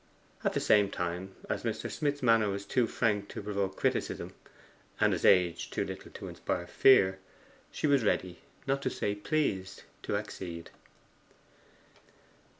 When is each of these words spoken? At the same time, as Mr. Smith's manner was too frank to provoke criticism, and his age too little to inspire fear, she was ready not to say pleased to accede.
At 0.43 0.53
the 0.53 0.59
same 0.59 0.89
time, 0.89 1.35
as 1.47 1.61
Mr. 1.61 1.87
Smith's 1.91 2.23
manner 2.23 2.49
was 2.49 2.65
too 2.65 2.87
frank 2.87 3.29
to 3.29 3.43
provoke 3.43 3.75
criticism, 3.75 4.33
and 4.99 5.13
his 5.13 5.23
age 5.23 5.69
too 5.69 5.85
little 5.85 6.09
to 6.13 6.27
inspire 6.27 6.65
fear, 6.65 7.19
she 7.71 7.85
was 7.85 8.03
ready 8.03 8.39
not 8.65 8.81
to 8.81 8.89
say 8.89 9.13
pleased 9.13 9.83
to 10.01 10.15
accede. 10.15 10.71